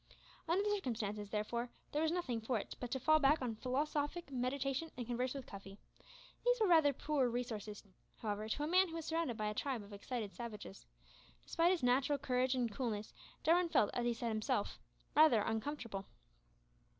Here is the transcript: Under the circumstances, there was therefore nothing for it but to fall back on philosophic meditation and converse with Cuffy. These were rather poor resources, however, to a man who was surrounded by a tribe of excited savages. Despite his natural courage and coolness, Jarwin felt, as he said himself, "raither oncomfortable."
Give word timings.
Under 0.49 0.67
the 0.67 0.75
circumstances, 0.77 1.29
there 1.29 1.41
was 1.41 1.49
therefore 1.51 1.69
nothing 2.09 2.41
for 2.41 2.57
it 2.57 2.75
but 2.79 2.89
to 2.89 2.99
fall 2.99 3.19
back 3.19 3.39
on 3.39 3.57
philosophic 3.57 4.31
meditation 4.31 4.89
and 4.97 5.05
converse 5.05 5.35
with 5.35 5.45
Cuffy. 5.45 5.77
These 6.43 6.59
were 6.59 6.65
rather 6.65 6.91
poor 6.91 7.29
resources, 7.29 7.83
however, 8.17 8.49
to 8.49 8.63
a 8.63 8.67
man 8.67 8.89
who 8.89 8.95
was 8.95 9.05
surrounded 9.05 9.37
by 9.37 9.45
a 9.45 9.53
tribe 9.53 9.83
of 9.83 9.93
excited 9.93 10.33
savages. 10.33 10.87
Despite 11.45 11.69
his 11.69 11.83
natural 11.83 12.17
courage 12.17 12.55
and 12.55 12.71
coolness, 12.71 13.13
Jarwin 13.43 13.69
felt, 13.69 13.91
as 13.93 14.05
he 14.05 14.13
said 14.15 14.29
himself, 14.29 14.79
"raither 15.15 15.43
oncomfortable." 15.45 16.07